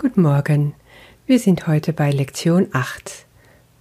Guten 0.00 0.22
Morgen. 0.22 0.72
Wir 1.26 1.38
sind 1.38 1.66
heute 1.66 1.92
bei 1.92 2.10
Lektion 2.10 2.68
8. 2.72 3.26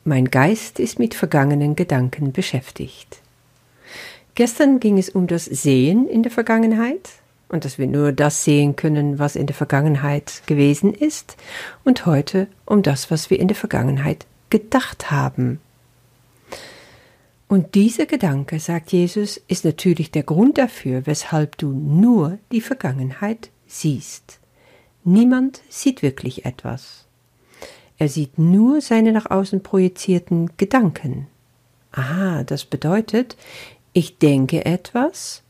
Mein 0.04 0.26
Geist 0.30 0.78
ist 0.78 1.00
mit 1.00 1.16
vergangenen 1.16 1.78
Gedanken 1.78 2.34
beschäftigt. 2.34 3.22
Gestern 4.36 4.82
ging 4.82 4.98
es 4.98 5.08
um 5.08 5.28
das 5.28 5.46
Sehen 5.46 6.10
in 6.10 6.22
der 6.22 6.32
Vergangenheit 6.34 7.08
und 7.48 7.64
dass 7.64 7.78
wir 7.78 7.88
nur 7.88 8.12
das 8.12 8.44
sehen 8.44 8.76
können, 8.76 9.18
was 9.18 9.38
in 9.38 9.48
der 9.48 9.56
Vergangenheit 9.56 10.44
gewesen 10.46 10.94
ist, 10.94 11.38
und 11.86 12.06
heute 12.06 12.48
um 12.66 12.82
das, 12.82 13.10
was 13.10 13.30
wir 13.30 13.40
in 13.40 13.48
der 13.48 13.56
Vergangenheit 13.56 14.26
gedacht 14.50 15.12
haben. 15.12 15.62
Und 17.48 17.76
dieser 17.76 18.08
Gedanke, 18.08 18.60
sagt 18.60 18.92
Jesus, 18.92 19.40
ist 19.48 19.64
natürlich 19.64 20.12
der 20.12 20.24
Grund 20.24 20.58
dafür, 20.58 21.06
weshalb 21.06 21.58
du 21.58 21.72
nur 21.72 22.40
die 22.52 22.60
Vergangenheit 22.60 23.52
siehst. 23.68 24.39
Niemand 25.10 25.64
sieht 25.70 26.04
wirklich 26.04 26.46
etwas. 26.46 27.08
Er 27.98 28.10
sieht 28.10 28.38
nur 28.38 28.80
seine 28.80 29.12
nach 29.12 29.32
außen 29.32 29.64
projizierten 29.64 30.52
Gedanken. 30.58 31.26
Aha, 31.92 32.44
das 32.44 32.64
bedeutet, 32.64 33.36
ich 33.92 34.20
denke 34.20 34.66
etwas, 34.68 35.42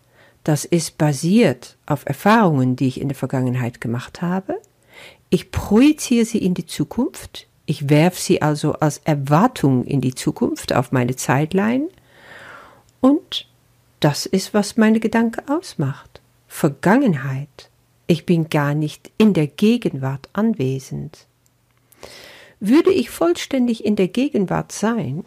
das 0.45 0.64
ist 0.64 0.98
basiert 0.98 1.76
auf 1.88 2.05
Erfahrungen, 2.05 2.77
die 2.77 2.88
ich 2.88 3.02
in 3.02 3.09
der 3.09 3.17
Vergangenheit 3.17 3.81
gemacht 3.81 4.22
habe. 4.22 4.62
Ich 5.30 5.52
projiziere 5.52 6.23
sie 6.23 6.38
in 6.38 6.53
die 6.53 6.66
Zukunft. 6.66 7.45
Ich 7.66 7.89
werfe 7.89 8.22
sie 8.22 8.41
also 8.41 8.76
als 8.76 9.00
Erwartung 9.00 9.84
in 9.84 10.00
die 10.00 10.16
Zukunft 10.16 10.72
auf 10.72 10.94
meine 10.94 11.17
Zeitline. 11.17 11.89
Und 13.02 13.45
das 14.00 14.26
ist, 14.26 14.53
was 14.53 14.78
meine 14.78 15.02
Gedanken 15.02 15.50
ausmacht. 15.50 16.22
Vergangenheit. 16.48 17.69
Ich 18.09 18.26
bin 18.26 18.49
gar 18.49 18.73
nicht 18.73 19.12
in 19.18 19.34
der 19.34 19.48
Gegenwart 19.48 20.27
anwesend. 20.34 21.27
Würde 22.59 22.91
ich 22.91 23.09
vollständig 23.09 23.86
in 23.86 23.95
der 23.95 24.09
Gegenwart 24.09 24.73
sein, 24.73 25.23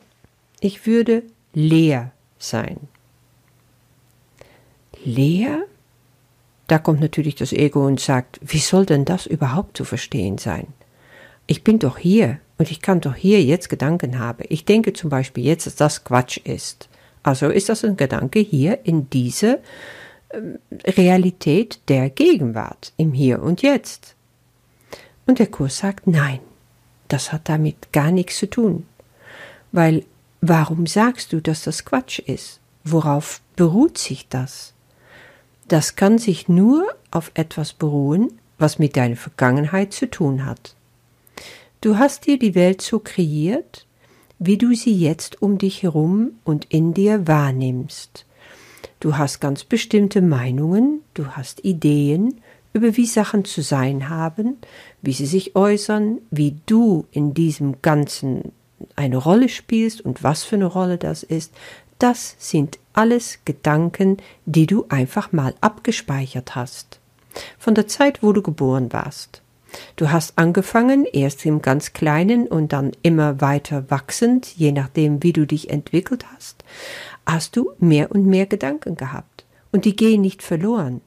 ich 0.60 0.86
würde 0.86 1.22
leer 1.54 2.12
sein 2.38 2.88
leer? 5.04 5.64
Da 6.66 6.78
kommt 6.78 7.00
natürlich 7.00 7.34
das 7.34 7.52
Ego 7.52 7.86
und 7.86 8.00
sagt, 8.00 8.40
wie 8.42 8.58
soll 8.58 8.86
denn 8.86 9.04
das 9.04 9.26
überhaupt 9.26 9.76
zu 9.76 9.84
verstehen 9.84 10.38
sein? 10.38 10.68
Ich 11.46 11.64
bin 11.64 11.78
doch 11.78 11.98
hier 11.98 12.38
und 12.56 12.70
ich 12.70 12.80
kann 12.80 13.00
doch 13.00 13.14
hier 13.14 13.42
jetzt 13.42 13.68
Gedanken 13.68 14.18
haben. 14.18 14.44
Ich 14.48 14.64
denke 14.64 14.92
zum 14.92 15.10
Beispiel 15.10 15.44
jetzt, 15.44 15.66
dass 15.66 15.76
das 15.76 16.04
Quatsch 16.04 16.38
ist. 16.38 16.88
Also 17.22 17.48
ist 17.48 17.68
das 17.68 17.84
ein 17.84 17.96
Gedanke 17.96 18.38
hier 18.38 18.80
in 18.84 19.10
diese 19.10 19.60
Realität 20.84 21.80
der 21.88 22.10
Gegenwart, 22.10 22.92
im 22.96 23.12
Hier 23.12 23.42
und 23.42 23.62
Jetzt. 23.62 24.14
Und 25.26 25.38
der 25.38 25.46
Kurs 25.46 25.78
sagt, 25.78 26.06
nein, 26.06 26.40
das 27.08 27.32
hat 27.32 27.48
damit 27.48 27.92
gar 27.92 28.10
nichts 28.10 28.38
zu 28.38 28.48
tun. 28.48 28.86
Weil, 29.70 30.04
warum 30.40 30.86
sagst 30.86 31.32
du, 31.32 31.40
dass 31.40 31.62
das 31.62 31.84
Quatsch 31.84 32.18
ist? 32.18 32.60
Worauf 32.84 33.40
beruht 33.56 33.98
sich 33.98 34.28
das? 34.28 34.72
Das 35.68 35.96
kann 35.96 36.18
sich 36.18 36.48
nur 36.48 36.86
auf 37.10 37.30
etwas 37.34 37.72
beruhen, 37.72 38.32
was 38.58 38.78
mit 38.78 38.96
deiner 38.96 39.16
Vergangenheit 39.16 39.92
zu 39.92 40.10
tun 40.10 40.44
hat. 40.44 40.74
Du 41.80 41.98
hast 41.98 42.26
dir 42.26 42.38
die 42.38 42.54
Welt 42.54 42.80
so 42.80 42.98
kreiert, 42.98 43.86
wie 44.38 44.58
du 44.58 44.74
sie 44.74 44.94
jetzt 44.94 45.40
um 45.42 45.58
dich 45.58 45.82
herum 45.82 46.32
und 46.44 46.66
in 46.66 46.94
dir 46.94 47.26
wahrnimmst. 47.26 48.24
Du 49.00 49.16
hast 49.16 49.40
ganz 49.40 49.64
bestimmte 49.64 50.22
Meinungen, 50.22 51.00
du 51.14 51.28
hast 51.28 51.64
Ideen 51.64 52.40
über 52.72 52.96
wie 52.96 53.06
Sachen 53.06 53.44
zu 53.44 53.62
sein 53.62 54.08
haben, 54.08 54.56
wie 55.02 55.12
sie 55.12 55.26
sich 55.26 55.54
äußern, 55.56 56.18
wie 56.30 56.56
du 56.66 57.06
in 57.10 57.34
diesem 57.34 57.82
Ganzen 57.82 58.52
eine 58.96 59.16
Rolle 59.16 59.48
spielst 59.48 60.00
und 60.00 60.22
was 60.22 60.42
für 60.42 60.56
eine 60.56 60.66
Rolle 60.66 60.98
das 60.98 61.22
ist, 61.22 61.52
das 61.98 62.34
sind 62.38 62.78
alles 62.94 63.38
Gedanken, 63.44 64.16
die 64.46 64.66
du 64.66 64.86
einfach 64.88 65.32
mal 65.32 65.54
abgespeichert 65.60 66.54
hast. 66.54 66.98
Von 67.58 67.74
der 67.74 67.86
Zeit, 67.86 68.22
wo 68.22 68.32
du 68.32 68.42
geboren 68.42 68.92
warst. 68.92 69.41
Du 69.96 70.10
hast 70.10 70.38
angefangen, 70.38 71.04
erst 71.04 71.44
im 71.46 71.62
ganz 71.62 71.92
kleinen 71.92 72.46
und 72.46 72.72
dann 72.72 72.92
immer 73.02 73.40
weiter 73.40 73.90
wachsend, 73.90 74.46
je 74.56 74.72
nachdem, 74.72 75.22
wie 75.22 75.32
du 75.32 75.46
dich 75.46 75.70
entwickelt 75.70 76.26
hast, 76.34 76.64
hast 77.26 77.56
du 77.56 77.72
mehr 77.78 78.10
und 78.10 78.26
mehr 78.26 78.46
Gedanken 78.46 78.96
gehabt. 78.96 79.44
Und 79.70 79.84
die 79.84 79.96
gehen 79.96 80.20
nicht 80.20 80.42
verloren. 80.42 81.00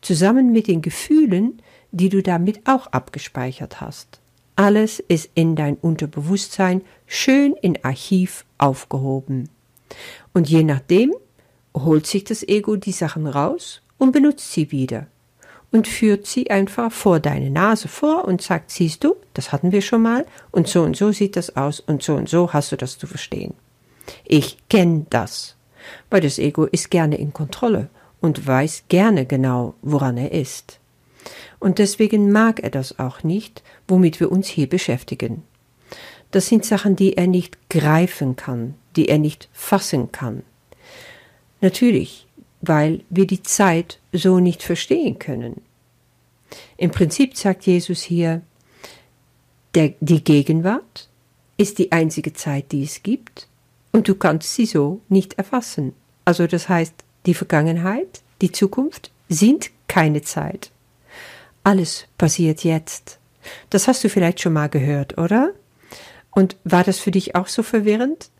Zusammen 0.00 0.52
mit 0.52 0.66
den 0.66 0.82
Gefühlen, 0.82 1.62
die 1.92 2.08
du 2.08 2.22
damit 2.22 2.66
auch 2.66 2.88
abgespeichert 2.88 3.80
hast. 3.80 4.20
Alles 4.56 4.98
ist 4.98 5.30
in 5.34 5.54
dein 5.54 5.76
Unterbewusstsein 5.76 6.82
schön 7.06 7.54
in 7.54 7.84
Archiv 7.84 8.44
aufgehoben. 8.58 9.48
Und 10.34 10.48
je 10.48 10.64
nachdem 10.64 11.14
holt 11.76 12.06
sich 12.06 12.24
das 12.24 12.42
Ego 12.42 12.76
die 12.76 12.92
Sachen 12.92 13.28
raus 13.28 13.82
und 13.98 14.12
benutzt 14.12 14.52
sie 14.52 14.72
wieder 14.72 15.06
und 15.70 15.86
führt 15.86 16.26
sie 16.26 16.50
einfach 16.50 16.90
vor 16.90 17.20
deine 17.20 17.50
Nase 17.50 17.88
vor 17.88 18.24
und 18.24 18.40
sagt, 18.40 18.70
siehst 18.70 19.04
du, 19.04 19.16
das 19.34 19.52
hatten 19.52 19.72
wir 19.72 19.82
schon 19.82 20.02
mal 20.02 20.26
und 20.50 20.68
so 20.68 20.82
und 20.82 20.96
so 20.96 21.12
sieht 21.12 21.36
das 21.36 21.56
aus 21.56 21.80
und 21.80 22.02
so 22.02 22.14
und 22.14 22.28
so 22.28 22.52
hast 22.52 22.72
du 22.72 22.76
das 22.76 22.98
zu 22.98 23.06
verstehen. 23.06 23.54
Ich 24.24 24.56
kenne 24.68 25.06
das, 25.10 25.56
weil 26.10 26.22
das 26.22 26.38
Ego 26.38 26.64
ist 26.64 26.90
gerne 26.90 27.18
in 27.18 27.32
Kontrolle 27.32 27.90
und 28.20 28.46
weiß 28.46 28.84
gerne 28.88 29.26
genau, 29.26 29.74
woran 29.82 30.16
er 30.16 30.32
ist. 30.32 30.80
Und 31.60 31.78
deswegen 31.78 32.32
mag 32.32 32.60
er 32.60 32.70
das 32.70 32.98
auch 32.98 33.22
nicht, 33.22 33.62
womit 33.86 34.20
wir 34.20 34.32
uns 34.32 34.48
hier 34.48 34.68
beschäftigen. 34.68 35.42
Das 36.30 36.46
sind 36.46 36.64
Sachen, 36.64 36.96
die 36.96 37.16
er 37.16 37.26
nicht 37.26 37.70
greifen 37.70 38.36
kann, 38.36 38.74
die 38.96 39.08
er 39.08 39.18
nicht 39.18 39.48
fassen 39.52 40.12
kann. 40.12 40.42
Natürlich, 41.60 42.27
weil 42.60 43.02
wir 43.10 43.26
die 43.26 43.42
Zeit 43.42 43.98
so 44.12 44.40
nicht 44.40 44.62
verstehen 44.62 45.18
können. 45.18 45.62
Im 46.76 46.90
Prinzip 46.90 47.36
sagt 47.36 47.66
Jesus 47.66 48.02
hier, 48.02 48.42
der, 49.74 49.94
die 50.00 50.24
Gegenwart 50.24 51.08
ist 51.56 51.78
die 51.78 51.92
einzige 51.92 52.32
Zeit, 52.32 52.72
die 52.72 52.84
es 52.84 53.02
gibt, 53.02 53.48
und 53.92 54.08
du 54.08 54.14
kannst 54.14 54.54
sie 54.54 54.66
so 54.66 55.00
nicht 55.08 55.34
erfassen. 55.34 55.92
Also 56.24 56.46
das 56.46 56.68
heißt, 56.68 56.94
die 57.26 57.34
Vergangenheit, 57.34 58.22
die 58.40 58.52
Zukunft 58.52 59.10
sind 59.28 59.70
keine 59.88 60.22
Zeit. 60.22 60.70
Alles 61.64 62.06
passiert 62.16 62.64
jetzt. 62.64 63.18
Das 63.70 63.88
hast 63.88 64.04
du 64.04 64.08
vielleicht 64.08 64.40
schon 64.40 64.52
mal 64.52 64.68
gehört, 64.68 65.18
oder? 65.18 65.52
Und 66.30 66.56
war 66.64 66.84
das 66.84 66.98
für 66.98 67.10
dich 67.10 67.34
auch 67.34 67.48
so 67.48 67.62
verwirrend? 67.62 68.30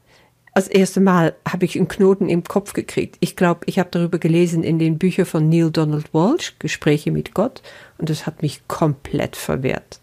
Das 0.59 0.67
erste 0.67 0.99
Mal 0.99 1.37
habe 1.49 1.67
ich 1.67 1.77
einen 1.77 1.87
Knoten 1.87 2.29
im 2.29 2.43
Kopf 2.43 2.73
gekriegt. 2.73 3.17
Ich 3.21 3.37
glaube, 3.37 3.61
ich 3.67 3.79
habe 3.79 3.91
darüber 3.93 4.19
gelesen 4.19 4.65
in 4.65 4.81
den 4.81 4.99
Büchern 4.99 5.25
von 5.25 5.49
Neil 5.49 5.71
Donald 5.71 6.13
Walsh, 6.13 6.57
Gespräche 6.59 7.13
mit 7.13 7.33
Gott, 7.33 7.63
und 7.97 8.11
das 8.11 8.27
hat 8.27 8.43
mich 8.43 8.67
komplett 8.67 9.37
verwirrt. 9.37 10.01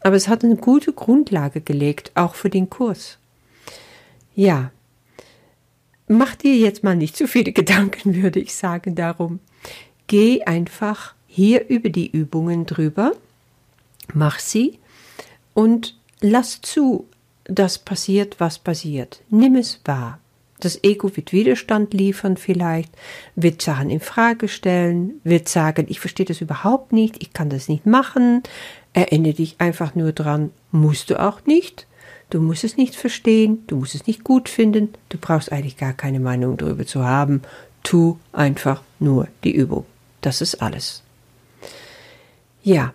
Aber 0.00 0.14
es 0.14 0.28
hat 0.28 0.44
eine 0.44 0.56
gute 0.56 0.92
Grundlage 0.92 1.62
gelegt, 1.62 2.12
auch 2.14 2.34
für 2.34 2.50
den 2.50 2.68
Kurs. 2.68 3.16
Ja, 4.34 4.70
mach 6.08 6.34
dir 6.34 6.54
jetzt 6.54 6.84
mal 6.84 6.94
nicht 6.94 7.16
zu 7.16 7.26
viele 7.26 7.52
Gedanken, 7.54 8.22
würde 8.22 8.38
ich 8.38 8.54
sagen, 8.54 8.96
darum. 8.96 9.40
Geh 10.08 10.42
einfach 10.42 11.14
hier 11.26 11.70
über 11.70 11.88
die 11.88 12.10
Übungen 12.10 12.66
drüber, 12.66 13.12
mach 14.12 14.40
sie 14.40 14.78
und 15.54 15.98
lass 16.20 16.60
zu, 16.60 17.08
das 17.48 17.78
passiert, 17.78 18.38
was 18.38 18.58
passiert. 18.58 19.22
Nimm 19.30 19.56
es 19.56 19.80
wahr. 19.84 20.18
Das 20.60 20.82
Ego 20.82 21.14
wird 21.14 21.32
Widerstand 21.32 21.92
liefern 21.92 22.36
vielleicht, 22.36 22.90
wird 23.34 23.60
Sachen 23.60 23.90
in 23.90 24.00
Frage 24.00 24.48
stellen, 24.48 25.20
wird 25.22 25.48
sagen, 25.48 25.86
ich 25.88 26.00
verstehe 26.00 26.24
das 26.24 26.40
überhaupt 26.40 26.92
nicht, 26.92 27.22
ich 27.22 27.32
kann 27.32 27.50
das 27.50 27.68
nicht 27.68 27.84
machen. 27.84 28.42
Erinnere 28.94 29.34
dich 29.34 29.56
einfach 29.58 29.94
nur 29.94 30.12
dran, 30.12 30.50
musst 30.72 31.10
du 31.10 31.20
auch 31.20 31.44
nicht. 31.44 31.86
Du 32.30 32.40
musst 32.40 32.64
es 32.64 32.76
nicht 32.76 32.96
verstehen, 32.96 33.64
du 33.66 33.76
musst 33.76 33.94
es 33.94 34.06
nicht 34.06 34.24
gut 34.24 34.48
finden, 34.48 34.94
du 35.10 35.18
brauchst 35.18 35.52
eigentlich 35.52 35.76
gar 35.76 35.92
keine 35.92 36.20
Meinung 36.20 36.56
darüber 36.56 36.86
zu 36.86 37.04
haben. 37.04 37.42
Tu 37.82 38.18
einfach 38.32 38.82
nur 38.98 39.28
die 39.44 39.54
Übung. 39.54 39.84
Das 40.22 40.40
ist 40.40 40.60
alles. 40.60 41.02
Ja, 42.62 42.94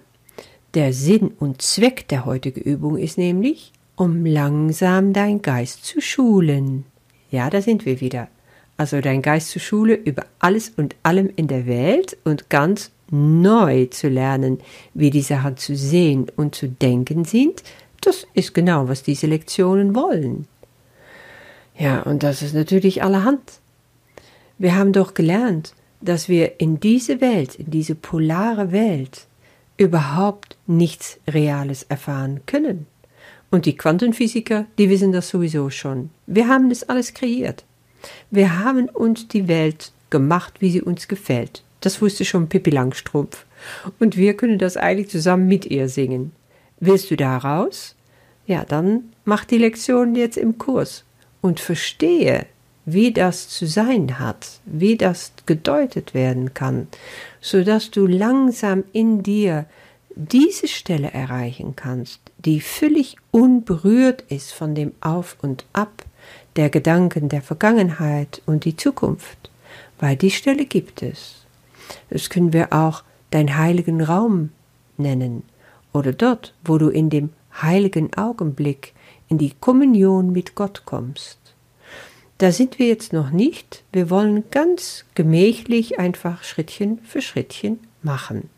der 0.73 0.91
Sinn 0.91 1.31
und 1.39 1.61
Zweck 1.61 2.07
der 2.09 2.25
heutigen 2.25 2.61
Übung 2.61 2.97
ist 2.97 3.17
nämlich, 3.17 3.71
um 4.01 4.25
langsam 4.25 5.13
dein 5.13 5.44
Geist 5.44 5.86
zu 5.86 6.01
schulen. 6.01 6.86
Ja, 7.30 7.51
da 7.51 7.62
sind 7.62 7.86
wir 7.86 8.01
wieder. 8.01 8.30
Also 8.75 9.00
dein 9.00 9.21
Geist 9.21 9.50
zu 9.50 9.59
Schule 9.59 9.94
über 9.94 10.25
alles 10.39 10.69
und 10.75 10.95
allem 11.03 11.30
in 11.36 11.48
der 11.48 11.68
Welt 11.68 12.18
und 12.24 12.50
ganz 12.50 12.89
neu 13.12 13.86
zu 13.92 14.09
lernen, 14.09 14.57
wie 14.95 15.12
die 15.12 15.21
Sachen 15.21 15.56
zu 15.56 15.75
sehen 15.75 16.25
und 16.36 16.56
zu 16.56 16.68
denken 16.68 17.25
sind, 17.25 17.62
das 18.01 18.25
ist 18.33 18.56
genau, 18.56 18.88
was 18.88 19.03
diese 19.03 19.27
Lektionen 19.27 19.94
wollen. 19.94 20.48
Ja, 21.77 22.01
und 22.01 22.24
das 22.24 22.42
ist 22.42 22.56
natürlich 22.56 23.03
allerhand. 23.03 23.51
Wir 24.57 24.75
haben 24.75 24.94
doch 24.94 25.13
gelernt, 25.13 25.75
dass 26.01 26.27
wir 26.27 26.59
in 26.59 26.80
diese 26.80 27.21
Welt, 27.21 27.53
in 27.53 27.69
diese 27.69 27.94
polare 27.94 28.71
Welt, 28.71 29.27
überhaupt 29.77 30.57
nichts 30.65 31.19
Reales 31.27 31.83
erfahren 31.83 32.39
können. 32.48 32.88
Und 33.51 33.65
die 33.65 33.75
Quantenphysiker, 33.77 34.65
die 34.77 34.89
wissen 34.89 35.12
das 35.12 35.30
sowieso 35.30 35.69
schon. 35.69 36.09
Wir 36.25 36.48
haben 36.48 36.69
das 36.69 36.83
alles 36.83 37.13
kreiert. 37.13 37.65
Wir 38.31 38.59
haben 38.59 38.89
uns 38.89 39.27
die 39.27 39.48
Welt 39.48 39.92
gemacht, 40.09 40.56
wie 40.59 40.71
sie 40.71 40.81
uns 40.81 41.07
gefällt. 41.07 41.63
Das 41.81 42.01
wusste 42.01 42.25
schon 42.25 42.48
Pippi 42.48 42.69
Langstrumpf. 42.69 43.45
Und 44.00 44.18
wir 44.18 44.36
können 44.36 44.57
das 44.57 44.77
eigentlich 44.77 45.09
zusammen 45.09 45.48
mit 45.48 45.65
ihr 45.65 45.89
singen. 45.89 46.31
Willst 46.80 47.12
du 47.12 47.18
da 47.18 47.38
raus? 47.38 47.95
Ja, 48.48 48.65
dann 48.65 49.12
mach 49.25 49.45
die 49.45 49.57
Lektion 49.57 50.15
jetzt 50.15 50.38
im 50.38 50.57
Kurs 50.57 51.03
und 51.42 51.59
verstehe, 51.59 52.45
wie 52.86 53.12
das 53.12 53.50
zu 53.50 53.68
sein 53.68 54.19
hat, 54.19 54.59
wie 54.65 54.98
das 54.98 55.33
gedeutet 55.45 56.13
werden 56.13 56.53
kann, 56.53 56.88
so 57.39 57.63
dass 57.63 57.92
du 57.92 58.07
langsam 58.07 58.83
in 58.94 59.21
dir 59.24 59.65
diese 60.15 60.67
Stelle 60.67 61.11
erreichen 61.11 61.75
kannst, 61.75 62.19
die 62.37 62.61
völlig 62.61 63.17
unberührt 63.31 64.23
ist 64.29 64.53
von 64.53 64.75
dem 64.75 64.93
Auf 65.01 65.37
und 65.41 65.65
Ab 65.73 66.05
der 66.55 66.69
Gedanken 66.69 67.29
der 67.29 67.41
Vergangenheit 67.41 68.41
und 68.45 68.65
die 68.65 68.75
Zukunft, 68.75 69.49
weil 69.99 70.15
die 70.15 70.31
Stelle 70.31 70.65
gibt 70.65 71.01
es. 71.01 71.45
Das 72.09 72.29
können 72.29 72.53
wir 72.53 72.73
auch 72.73 73.03
dein 73.29 73.57
heiligen 73.57 74.01
Raum 74.01 74.49
nennen 74.97 75.43
oder 75.93 76.13
dort, 76.13 76.53
wo 76.63 76.77
du 76.77 76.89
in 76.89 77.09
dem 77.09 77.29
heiligen 77.61 78.13
Augenblick 78.15 78.93
in 79.29 79.37
die 79.37 79.53
Kommunion 79.59 80.31
mit 80.31 80.55
Gott 80.55 80.83
kommst. 80.85 81.37
Da 82.37 82.51
sind 82.51 82.79
wir 82.79 82.87
jetzt 82.87 83.13
noch 83.13 83.29
nicht. 83.29 83.83
Wir 83.91 84.09
wollen 84.09 84.43
ganz 84.51 85.05
gemächlich 85.15 85.99
einfach 85.99 86.43
Schrittchen 86.43 86.99
für 87.03 87.21
Schrittchen 87.21 87.79
machen. 88.01 88.49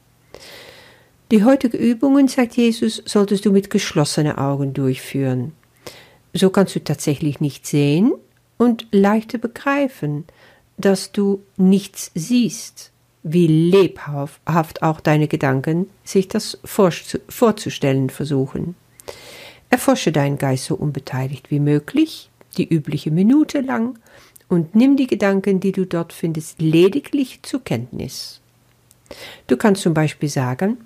Die 1.31 1.43
heutige 1.43 1.77
Übungen, 1.77 2.27
sagt 2.27 2.55
Jesus, 2.57 3.01
solltest 3.05 3.45
du 3.45 3.51
mit 3.51 3.69
geschlossenen 3.69 4.37
Augen 4.37 4.73
durchführen. 4.73 5.53
So 6.33 6.49
kannst 6.49 6.75
du 6.75 6.83
tatsächlich 6.83 7.39
nicht 7.39 7.65
sehen 7.65 8.13
und 8.57 8.87
leichter 8.91 9.37
begreifen, 9.37 10.25
dass 10.77 11.11
du 11.11 11.43
nichts 11.57 12.11
siehst, 12.13 12.91
wie 13.23 13.47
lebhaft 13.47 14.81
auch 14.83 14.99
deine 14.99 15.27
Gedanken 15.27 15.89
sich 16.03 16.27
das 16.27 16.59
vorzustellen 16.63 18.09
versuchen. 18.09 18.75
Erforsche 19.69 20.11
deinen 20.11 20.37
Geist 20.37 20.65
so 20.65 20.75
unbeteiligt 20.75 21.49
wie 21.49 21.59
möglich 21.59 22.29
die 22.57 22.67
übliche 22.67 23.09
Minute 23.09 23.61
lang 23.61 23.97
und 24.49 24.75
nimm 24.75 24.97
die 24.97 25.07
Gedanken, 25.07 25.59
die 25.59 25.71
du 25.71 25.85
dort 25.85 26.13
findest, 26.13 26.61
lediglich 26.61 27.39
zur 27.41 27.63
Kenntnis. 27.63 28.39
Du 29.47 29.57
kannst 29.57 29.81
zum 29.81 29.93
Beispiel 29.93 30.29
sagen, 30.29 30.77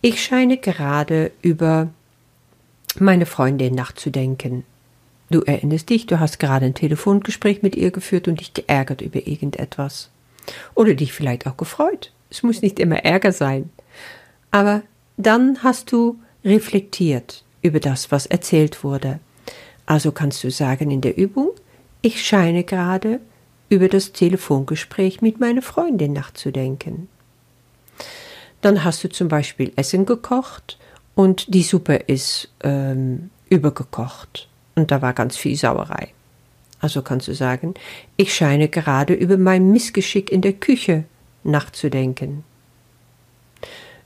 ich 0.00 0.22
scheine 0.22 0.56
gerade 0.56 1.30
über 1.42 1.88
meine 2.98 3.26
Freundin 3.26 3.74
nachzudenken. 3.74 4.64
Du 5.30 5.40
erinnerst 5.40 5.88
dich, 5.88 6.06
du 6.06 6.20
hast 6.20 6.38
gerade 6.38 6.66
ein 6.66 6.74
Telefongespräch 6.74 7.62
mit 7.62 7.74
ihr 7.76 7.90
geführt 7.90 8.28
und 8.28 8.40
dich 8.40 8.52
geärgert 8.52 9.00
über 9.00 9.26
irgendetwas. 9.26 10.10
Oder 10.74 10.94
dich 10.94 11.12
vielleicht 11.12 11.46
auch 11.46 11.56
gefreut. 11.56 12.12
Es 12.30 12.42
muss 12.42 12.62
nicht 12.62 12.78
immer 12.78 13.04
Ärger 13.04 13.32
sein. 13.32 13.70
Aber 14.50 14.82
dann 15.16 15.62
hast 15.62 15.92
du 15.92 16.18
reflektiert 16.44 17.44
über 17.62 17.80
das, 17.80 18.10
was 18.10 18.26
erzählt 18.26 18.84
wurde. 18.84 19.20
Also 19.86 20.12
kannst 20.12 20.42
du 20.44 20.50
sagen 20.50 20.90
in 20.90 21.00
der 21.00 21.16
Übung, 21.16 21.50
ich 22.02 22.26
scheine 22.26 22.64
gerade 22.64 23.20
über 23.68 23.88
das 23.88 24.12
Telefongespräch 24.12 25.22
mit 25.22 25.40
meiner 25.40 25.62
Freundin 25.62 26.12
nachzudenken. 26.12 27.08
Dann 28.62 28.84
hast 28.84 29.04
du 29.04 29.10
zum 29.10 29.28
Beispiel 29.28 29.72
Essen 29.76 30.06
gekocht 30.06 30.78
und 31.14 31.52
die 31.52 31.62
Suppe 31.62 31.96
ist 31.96 32.48
ähm, 32.62 33.30
übergekocht 33.50 34.48
und 34.74 34.90
da 34.90 35.02
war 35.02 35.12
ganz 35.12 35.36
viel 35.36 35.56
Sauerei. 35.56 36.08
Also 36.80 37.02
kannst 37.02 37.28
du 37.28 37.34
sagen, 37.34 37.74
ich 38.16 38.34
scheine 38.34 38.68
gerade 38.68 39.14
über 39.14 39.36
mein 39.36 39.70
Missgeschick 39.70 40.32
in 40.32 40.40
der 40.40 40.54
Küche 40.54 41.04
nachzudenken. 41.44 42.44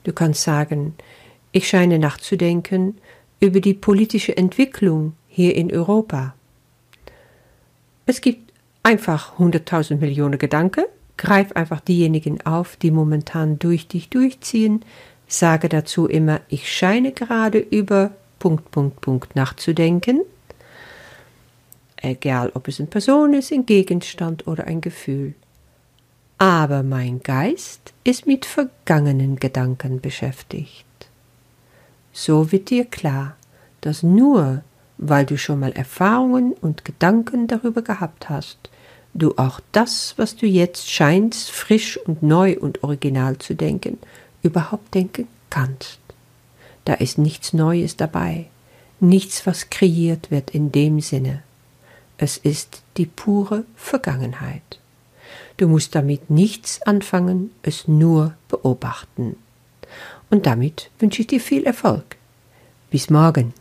Du 0.05 0.13
kannst 0.13 0.43
sagen, 0.43 0.95
ich 1.53 1.69
scheine 1.69 1.99
nachzudenken 1.99 2.99
über 3.41 3.61
die 3.61 3.75
politische 3.75 4.37
Entwicklung 4.37 5.15
hier 5.29 5.55
in 5.55 5.73
Europa. 5.73 6.35
Es 8.07 8.21
gibt 8.21 8.53
einfach 8.83 9.39
hunderttausend 9.39 10.01
Millionen 10.01 10.39
Gedanken. 10.39 10.85
Greif 11.17 11.53
einfach 11.53 11.81
diejenigen 11.81 12.45
auf, 12.45 12.77
die 12.77 12.91
momentan 12.91 13.59
durch 13.59 13.89
dich 13.89 14.11
durchziehen. 14.11 14.85
Sage 15.29 15.69
dazu 15.69 16.07
immer, 16.07 16.41
ich 16.49 16.71
scheine 16.71 17.13
gerade 17.13 17.59
über 17.59 18.13
Punkt, 18.39 18.71
Punkt, 18.71 19.01
Punkt 19.01 19.35
nachzudenken. 19.35 20.23
Egal, 21.97 22.53
ob 22.55 22.69
es 22.69 22.79
eine 22.79 22.89
Person 22.89 23.33
ist, 23.35 23.53
ein 23.53 23.67
Gegenstand 23.67 24.47
oder 24.47 24.65
ein 24.65 24.81
Gefühl. 24.81 25.35
Aber 26.39 26.83
mein 26.83 27.23
Geist 27.23 27.95
ist 28.05 28.27
mit 28.27 28.45
vergangenen 28.45 29.37
Gedanken 29.37 30.01
beschäftigt. 30.03 30.85
So 32.13 32.53
wird 32.53 32.69
dir 32.69 32.85
klar, 32.85 33.37
dass 33.81 34.03
nur 34.03 34.63
weil 34.99 35.27
du 35.27 35.37
schon 35.37 35.61
mal 35.61 35.73
Erfahrungen 35.73 36.53
und 36.53 36.85
Gedanken 36.85 37.47
darüber 37.47 37.83
gehabt 37.83 38.29
hast, 38.29 38.71
du 39.19 39.35
auch 39.37 39.61
das, 39.73 40.15
was 40.17 40.37
du 40.37 40.47
jetzt 40.47 40.91
scheinst, 40.91 41.51
frisch 41.51 41.99
und 41.99 42.23
neu 42.23 42.57
und 42.59 42.83
original 42.83 43.39
zu 43.39 43.55
denken, 43.55 43.99
überhaupt 44.43 44.95
denken 44.95 45.29
kannst. 45.51 45.99
Da 46.85 46.95
ist 46.95 47.19
nichts 47.19 47.53
Neues 47.53 47.97
dabei, 47.97 48.47
nichts, 49.01 49.47
was 49.47 49.71
kreiert 49.71 50.31
wird 50.31 50.51
in 50.51 50.73
dem 50.73 51.01
Sinne. 51.01 51.43
Es 52.19 52.37
ist 52.37 52.83
die 52.97 53.07
pure 53.07 53.65
Vergangenheit. 53.75 54.81
Du 55.57 55.69
musst 55.69 55.95
damit 55.95 56.31
nichts 56.31 56.83
anfangen, 56.83 57.51
es 57.63 57.89
nur 57.89 58.35
beobachten. 58.49 59.37
Und 60.31 60.47
damit 60.47 60.91
wünsche 60.99 61.23
ich 61.23 61.27
dir 61.27 61.41
viel 61.41 61.65
Erfolg. 61.65 62.17
Bis 62.91 63.11
morgen. 63.11 63.53